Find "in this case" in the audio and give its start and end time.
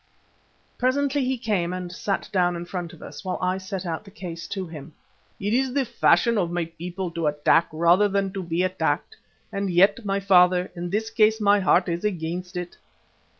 10.75-11.39